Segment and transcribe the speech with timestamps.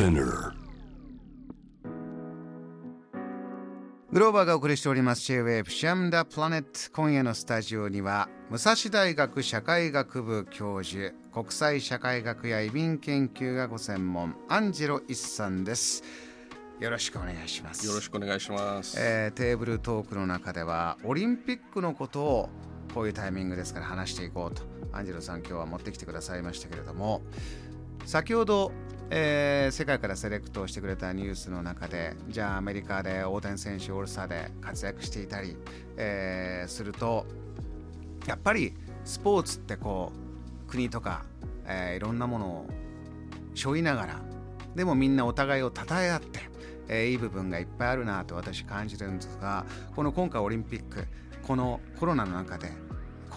[0.00, 0.54] Spinner.
[4.10, 5.20] グローバーがお送りしております。
[5.26, 16.02] J-Wave シャムダプラネット今夜のスタジオには武蔵大学社会学部教授国際社会学や移民研究がご専門アンジェロ・イッさんです。
[16.78, 17.86] よろしくお願いします。
[17.86, 22.48] よろしくお願いします、えーテーブルトークの中ではオリンピックのことを
[22.94, 24.62] こういうタイミングですから話していこうと
[24.92, 27.22] アンジェロさん今日は持ってきてくださいましたけれども
[28.04, 28.72] 先ほど、
[29.10, 35.56] えー世界からセレクトしてくれたニュースの中でじゃあアメリカで大谷選手オールスターで活躍していたり、
[35.96, 37.26] えーすると
[38.26, 38.74] やっぱり
[39.04, 40.12] スポーツってこ
[40.66, 41.24] う国とか、
[41.66, 42.66] えーいろんなものを
[43.54, 44.20] 背負いながら
[44.74, 46.40] でもみんなお互いを称え合って、
[46.88, 51.06] えーいい部分がいっぱいあるなと私感じるんですがこの今回オリンピック
[51.46, 52.70] このコロナの中で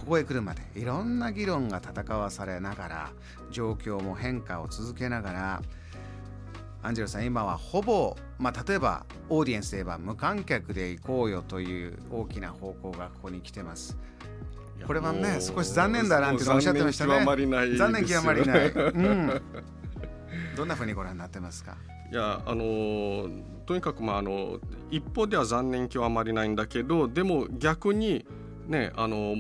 [0.04, 3.10] ここへ来るまでいろんな議論が戦わされながら
[3.52, 5.62] 状況も変化を続けながら
[6.82, 13.98] アンジェロさん今はほぼ、まあ、例えばオーディエンスで言えば無観客で行こうよという大きな方向がここに来てます。
[14.86, 17.24] これはね少し残念だなんておっしゃってましたね。
[17.24, 18.70] 残念極まりないですよ残念極まりない。
[18.70, 19.42] うん。
[20.58, 21.78] どんなふうにご覧になってますか？
[22.12, 24.60] いやあのーとにかくまああの
[24.92, 28.26] 一方では残念極まりないんだけどでも逆に
[28.68, 29.38] ねあの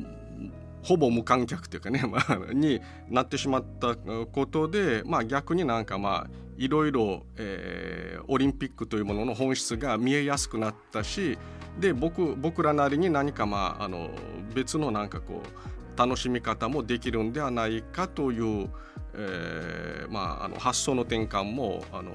[0.84, 11.38] ほぼ無観客というかね、 まあ、になってしまったことで、まあ、逆になんかまあいろいろ、えーオリンピックというものの本質が見えやすくなったし
[11.80, 14.12] で僕僕らなりに何かまああの
[14.54, 18.70] 別のなんかこう楽しみ方もできるんではないかという、
[19.14, 22.12] えーまあ、あの発想の転換もあの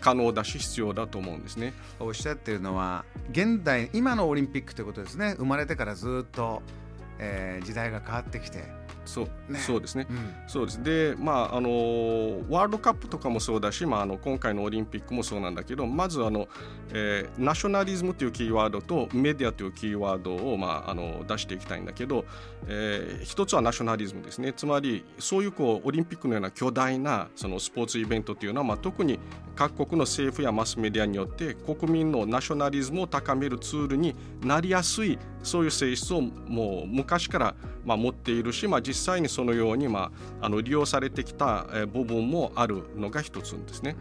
[0.00, 1.72] 可能だし必要だと思うんですね。
[1.98, 5.34] おっしゃってるのは現代今のオリンピックということですね。
[5.38, 6.62] 生まれてからずっと、
[7.18, 8.77] えー時代が変わってきて。
[9.08, 9.58] そう,、ね。
[9.58, 10.06] そうですね。
[10.10, 10.34] うん。
[10.46, 10.82] そうです。
[10.82, 11.70] でまああの
[12.48, 16.48] ワールドカップとかもそうだし、まあ、あの今回のオリンピックもそうなんだけどまずあの、
[16.92, 22.24] えーナショナリズムというキーワードとメディアというキーワードを、まあ、あの出していきたいんだけど、
[22.66, 24.52] えー一つはナショナリズムですね。
[24.52, 29.18] つまりそういうこうオリンピックのような巨大なそのスポーツイベントというのは、まあ、特に
[29.54, 37.54] 各国の政府やマスメディアによって国民のナショナリズムを高めるツールになりやすいそういう性質をもう昔から、
[37.84, 40.10] まあ、持っているし、まあ、実際にそのように、ま
[40.40, 43.96] あ、あの利用されてきたえ部分もあるのが一つですね。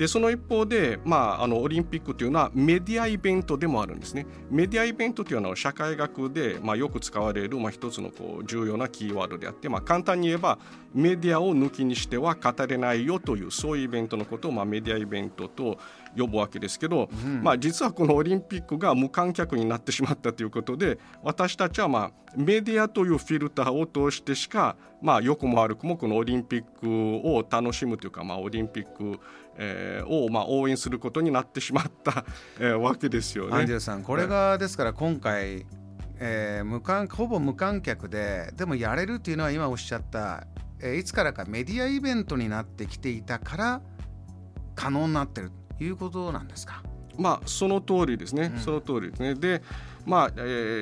[0.00, 4.26] でその一方で、まあ、あのオリンピックというのはメディアイベントでもあるんですね。
[4.50, 10.58] メディアイベントというのは社会学で、まあ、よく使われる、まあ、一つのこう重要なキーワードであって、まあ、簡単に言えば
[10.94, 15.78] メディアを抜きにしては語れないよというそういうイベントのことを、まあ、メディアイベントと
[16.16, 17.08] 呼ぶわけですけど、
[17.42, 29.18] まあ、実はこのオリンピックが無観客になってしまったということで私たちは、まあ、メディアというフィルターを通してしか、まあ、良くも悪くもこのオリンピックを楽しむというか、まあ、オリンピック、
[29.56, 32.24] えーを、まあ、応援することになってしまった、
[32.58, 33.56] えーわけですよね。
[33.56, 35.66] アンジェルさんこれがですから今回、
[36.18, 40.46] えー無観ほぼ無観客ででもやれるっていうのは今おっしゃった、
[40.80, 43.82] えーいつからかメディアイベントになってきていたから
[44.74, 46.82] 可能になってるということなんですか？
[47.18, 49.34] まあその通りですね、うんその通りですね。
[49.34, 49.62] で、
[50.06, 50.40] まあ、え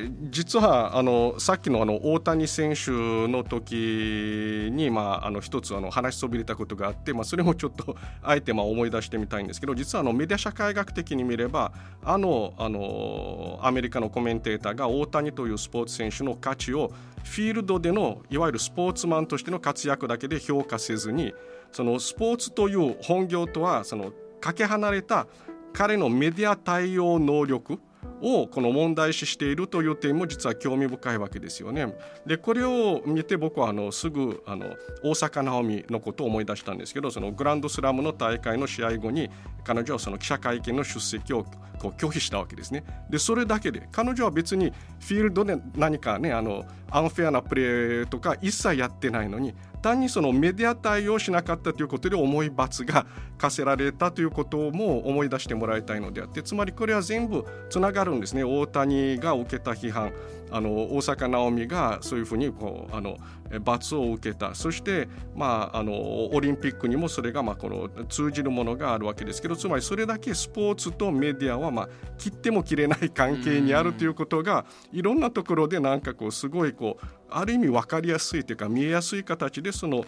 [0.09, 11.73] ー実はあのさっきのあの大谷選手の時にまああの一つあの話しそびれたことがあって、まあそれもちょっと あえてまあ思い出してみたいんですけど、実はあのメディア社会学的に見れば
[12.05, 16.93] あのあのアメリカのコメンテーターが大谷というスポーツ選手の価値を
[17.25, 21.35] フィールドでのいわゆるスポーツマンとしての活躍だけで評価せずに、
[21.73, 25.27] そのスポーツという本業とはそのかけ離れた
[25.73, 27.81] 彼のメディア対応能力
[28.21, 31.95] をこの問題視しているという点も実は興味深いわけですよね。
[32.27, 34.67] でこれを見て僕はあのすぐあの
[35.03, 39.31] 大坂なおみのことを思い出したんですけどそのグランドスラムの大会の試合後に
[39.65, 41.45] 彼女はその記者会見の出席を
[41.79, 42.85] こう拒否したわけですね。
[43.09, 53.07] でそれだけで彼女は別にフィールドで何かねあのアンフェアなプレーとか一切やってないのに単にそのメディア対応しなかったということで重い罰が
[53.39, 58.45] 課せられたということも思い出してもらいたいのであってつまりこれは全部つながるんですね。
[58.45, 60.13] 大谷が受けた批判。
[60.51, 63.17] あの大坂なおみがそういうふうにこうあの
[63.61, 65.93] 罰を受けたそして、まあ、あの
[66.33, 80.05] オリンピックにもそれがまあこの通じるものがあるわけですけどつまりそれだけスポーツとメディアはまあ切っても切れない関係にあるということがいろんなところでなんかこうすごいこうある意味分かりやすいというか見えやすい形でその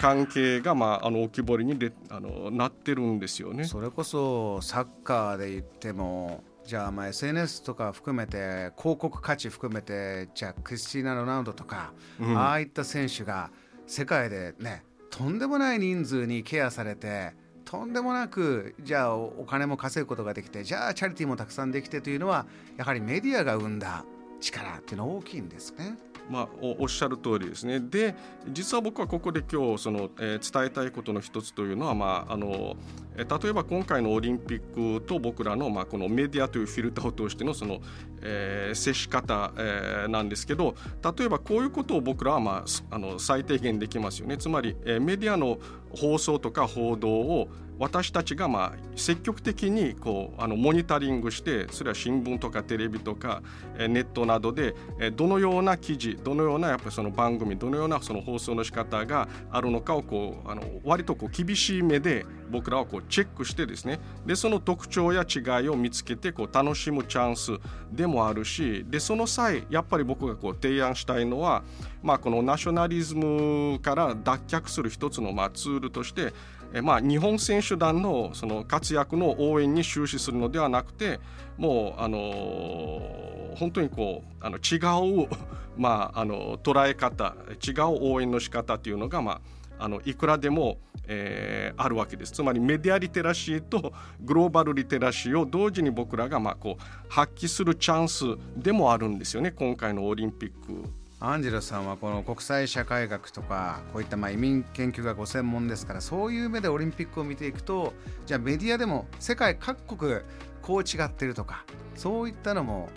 [0.00, 3.64] 関係がまああの浮き彫りにであのなってるんですよね。
[3.64, 13.50] それこそサッカーで言ってもじゃあまあ SNS とか含めて広告価値含めてじゃあクリスティーナ・ロナウドとか、うんああいった選手が
[13.86, 17.32] 世界でねとんでもない人数にケアされて
[17.64, 22.44] とんでもなくじゃあお金も稼ぐことができてじゃあチャリティーもたくさんできてというのは
[22.76, 24.04] やはりメディアが生んだ
[24.38, 25.96] 力っていうのは大きいんですね。
[26.28, 27.80] まあ、おっしゃる通りですね。
[27.80, 28.14] で
[28.48, 32.76] 実は僕はここで今日その、えー、伝えたいことの一つというのは、まああのえー、
[33.18, 37.80] 例えば今回のオリンピックと僕らの,、まあこのメディアというフィルターを通してのその、
[38.22, 40.74] え、接し方、え、なんですけど
[41.18, 44.36] 例えばこういうことを僕らは、まあ、あの最低限できますよね。
[44.36, 45.58] つまり、え、メディアの
[45.96, 47.48] 放送とか報道を
[47.78, 53.42] 私たちがまあ積極的にこうあのモニタリングしてそれは新聞とかテレビとか
[53.78, 54.74] ネットなどで
[55.14, 67.52] どのような記事どのようなやっぱりその番組どのようなその放送の仕方があるのかをこうあの割とこう厳しい目で僕らはこうチェックしてですねでその特徴や違いを見つけてこう楽しむチャンス
[67.92, 71.62] でもあるしでその際やっぱり僕がこう提案したいのは、
[72.02, 76.32] まあ、このナショナリズムから脱却する一つのまあツールとして
[76.74, 81.18] えまあ、日本選手団のその活躍の応援に終始するのではなくて
[81.56, 84.76] もう、あのー、本当にこうあの違
[85.24, 85.28] う、
[85.78, 87.34] まあ、あの捉え方
[87.66, 89.40] 違う応援の仕方というのが、ま
[89.78, 90.78] あ、あのいくらでも、
[91.08, 92.32] えー、あるわけです。
[92.32, 98.24] つまりメディアリテラシーとグローバルリテラシーを同時に僕らがまあこう発揮するチャンス
[98.56, 99.50] でもあるんですよね。
[99.50, 100.88] 今回のオリンピック。
[101.20, 107.92] アンジェロさんはこの国際社会学とかこういったまあ移民研究がご専門ですからそういう目でオリンピックを見ていくと
[108.24, 110.20] じゃあメディアでも世界各国
[110.62, 111.64] こう違ってるとか
[111.96, 112.88] そういったのも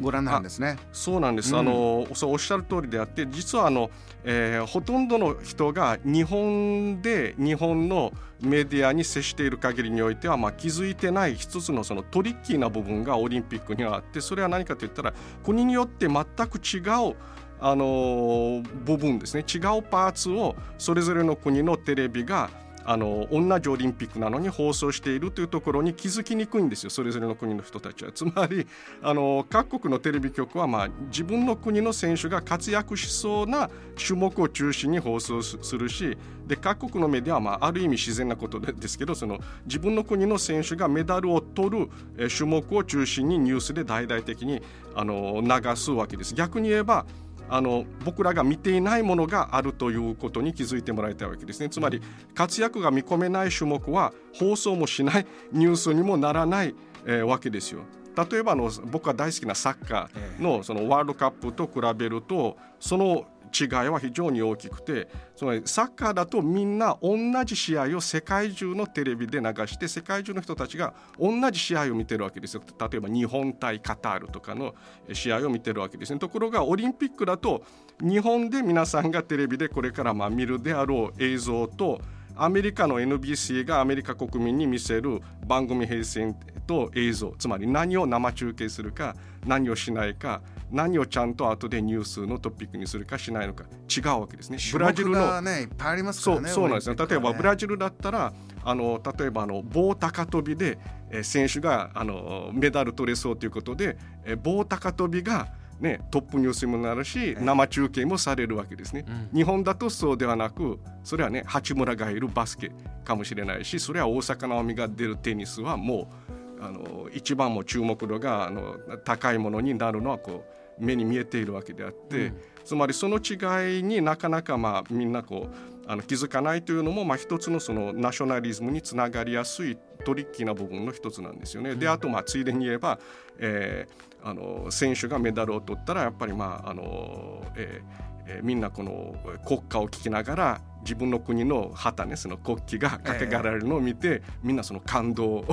[0.00, 0.76] ご覧なんですね。
[0.92, 1.52] そうなんです。
[1.52, 3.90] うん、あのそうおっしゃる通りであって実はあの、
[4.24, 16.80] えー、ほとんどの人が日本で日本のメディアに接している限りにおいては、まあ、気づいてない一つのそのトリッキーな部分がオリンピックにはあってそれは何かといったら国によって全く違
[17.10, 17.14] う
[17.60, 22.50] あの部分ですね違うパーツをそれぞれの国のテレビが
[22.84, 28.12] あの同じオリンピックなのに放送しているというところに気づきにくいんですよそれぞれの国の人たちは。
[28.12, 28.66] つまり
[29.02, 41.88] あの各国のテレビ局は、まあ、自分の国の選手が活躍しそうな種目を中心に放送するしで各国のメディアは、まあ、ある意味自然なことですけどその自分の国の選手がメダルを取る
[42.28, 44.62] 種目を中心にニュースで大々的に
[44.94, 46.34] あの流すわけです。
[46.34, 47.06] 逆に言えば
[47.52, 52.00] あの僕らが見ていないものがあるということに気づいてもらいたいわけですねつまり
[52.34, 57.82] 活躍が見込めない種目は放送もしないニュースにもならない、えー、わけですよ。
[58.30, 72.62] 例えばの僕が大好きなサッカーのそのワールドカップと比べるとその違いは非常に大きくてつまりサッカーだとみんな同じ試合を世界中のテレビで流して世界中の人たちが同じ試合を見てるわけですよ。
[72.78, 74.74] 例えば日本対カタールとかの
[75.12, 76.18] 試合を見てるわけですね。
[76.18, 77.62] ところがオリンピックだと
[78.00, 82.00] 日本で皆さんがテレビでこれからま見るであろう映像と
[82.34, 86.34] アメリカの NBC がアメリカ国民に見せる番組編成
[86.66, 89.16] と映像つまり何を生中継するか
[89.46, 93.64] 何をしないか何をちゃんと後でニュースのトピックにするかしないのか
[93.94, 94.58] 違うわけですね。
[94.72, 96.48] ブラジルの、ね、いっぱいありますからね。
[96.48, 96.96] そうそうなんですね。
[96.96, 98.32] 例えばブラジルだったら
[98.64, 100.78] あの例えばあの棒高跳びで、
[101.10, 105.48] えー、選手があのメダル取れそうということで、えー、棒高跳びが
[105.82, 112.70] ね、トップニュースにもなるし生中継もされるわけですね、うん、日本だとそうではなくそれはね八村がいるバスケ
[113.04, 120.44] かもしれないしそれは大坂なおみが出るテニスはもうあの一番も注目度があの高いものになるのはこ
[120.78, 125.54] う目に見えているわけであって、うん、つまりその違いになかなかまあみんなこう
[125.86, 131.74] あの気づかないというのもまあ一つのそのナショナリズムにつながりやすいトリッキーな部分の一つなんですよね。
[131.74, 132.98] であとまあついでに言えば、
[133.38, 139.14] えー、あの選手がメダルを取ったらやっぱりまああの、えーえー、みんなこの
[139.44, 145.44] 国歌を聴きながら自分の国の旗ねその国旗が掲げられるのを見て、えー、みんなその感動を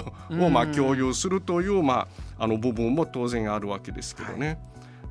[0.51, 2.07] まあ共有するという、ま
[2.37, 4.47] あ、あの部分も当然あるわけですけどね。
[4.47, 4.57] はい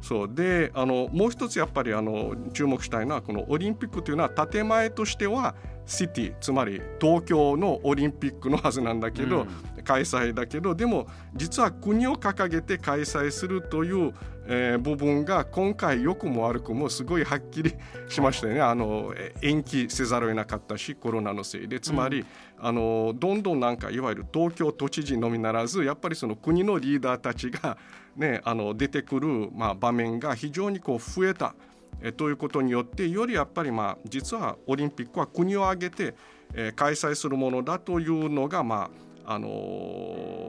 [0.00, 5.54] そうであのもう一つやっぱりあの注目したいのはこのオリンピックというのは建前としては
[5.86, 14.12] シティつまり東京のオリンピックのはずなんだけど、うん、開催だけどでも実は国を掲げて開催するという、
[14.46, 17.74] えー、部分が今回良くも悪くもすごいはっきり
[18.08, 18.60] しましたよね。
[18.60, 21.80] あの延期せざるを得なかったしコロナのせいで。
[21.80, 22.26] つまり、うん、
[22.60, 27.78] あのどんどんなんかいわゆる東京都知事のみならずやっぱりその国のリーダーたちが、
[28.16, 31.54] ね、あの出てくる、まあ、場面が非常にこう増えた。
[32.00, 36.14] えということによってよりやっぱりまあ実はオリンピックは国を挙げて、
[36.54, 38.88] え開催するものだというのがま
[39.26, 39.48] ああの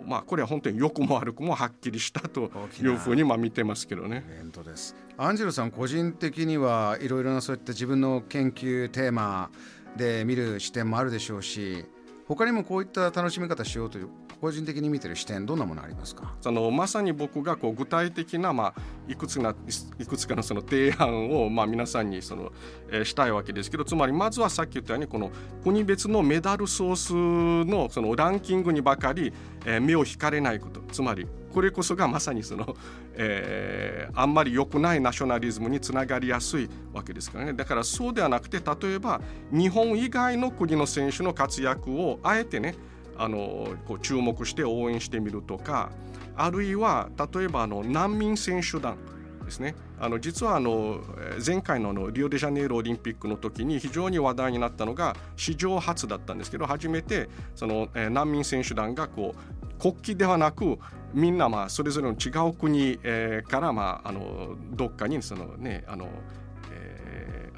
[0.05, 2.49] ー、まあ、これは本当に良くも悪くもはっきりしたと
[2.81, 4.23] いうふうにまあ見てますけどね。
[4.63, 9.49] ですアンジェロさん個人的にはいろいろなそういった自分の研究テーマ
[9.97, 11.83] で見る視点もあるでしょうし
[12.29, 14.09] 他にもこういった楽しみ方しようという
[14.39, 16.34] 個人的に見てる視点どんなものありますか？
[16.41, 19.53] そのまさに僕がこう具体的な、まあ、いくつな
[20.00, 22.51] いくつかのその提案を、まあ、皆さんにその、
[22.89, 25.31] えー、したいわけですけどつまりまずはさっき言ったようにこの
[25.63, 29.34] 国別のメダルソースのそのランキングにばかり、
[29.65, 30.79] えー、目を引かれないこと。
[30.91, 32.75] つまりこれこそがまさにその、
[33.15, 37.53] えー、あんまり良くないナショナリズムにつながりやすいわけですからね。
[37.53, 39.19] だからそうではなくて例えば
[39.51, 42.75] 日本以外の国の選手の活躍をあえてね
[43.19, 45.91] あのこう注目して応援してみるとか
[46.35, 48.97] あるいは例えばあの難民選手団
[49.43, 49.75] ですね。
[49.99, 51.01] あの実はあの
[51.45, 60.77] 前回のあのリオデジャネイロオリンピックの時に非常に話題になったのが史上初だったんですけど初めてその難民選手団がこう国旗ではなく
[61.13, 62.97] みんなまあそれぞれの違う国、
[63.43, 66.07] からまああのどっかにそのねあの、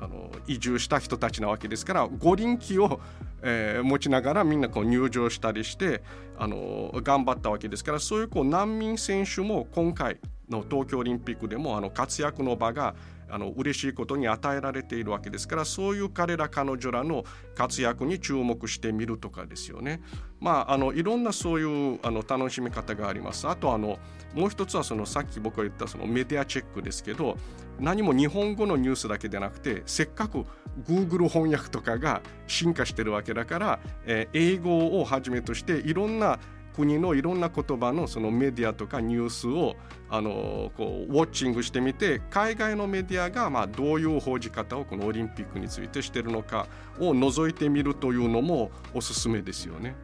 [0.02, 3.00] あの移住した人たちなわけですから五輪旗を、
[3.44, 6.02] えー、持ちながらみんなこう入場したりして
[6.38, 10.18] あの頑張ったわけですからそういうこう難民選手も今回
[10.50, 12.96] の東京オリンピックでもあの活躍の場が
[13.32, 17.24] あの嬉しいことに与えられているわけですからそういう彼ら彼女らの
[17.56, 20.02] 活躍に注目してみるとかですよね。
[20.40, 23.48] まあ、あのいろんなそういうあの楽しみ方があります。
[23.48, 24.00] あとあの
[24.34, 27.38] もう一つはそのさっき僕が言ったそのメディアチェックですけど
[27.80, 30.46] 何も日本語のニュースだけでなくてせっかく
[30.88, 36.40] Google 翻訳とかが進化してるわけだから、えー、英語をはじめとしていろんな
[36.76, 39.76] 国のいろんな言葉のそのメディアとかニュースを
[40.10, 46.68] あのこうウォッチングしてみて海外のメディアがまあどういう報じ方をこのオリンピックについてしているのか
[47.00, 49.96] を覗いてみるというのもおすすめですよね。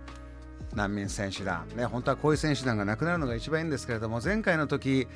[0.75, 5.07] 難民選手団、ね、本当はこういう選手団がなくなるのが一番いいんですけれども前回の時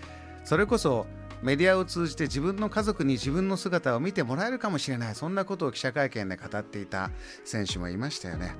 [0.43, 1.05] それこそ
[1.43, 7.11] メディアを通じて自分の家族に自分の姿を見てもらえるかもしれないそんなことを記者会見で語っていた
[7.43, 8.55] 選手もいましたよね。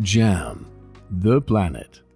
[0.00, 0.64] JAM
[1.20, 2.11] The Planet